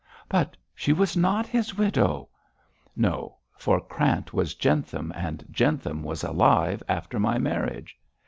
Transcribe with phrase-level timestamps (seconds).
[0.27, 2.27] 'But she was not his widow!'
[2.95, 7.95] 'No, for Krant was Jentham, and Jentham was alive after my marriage.'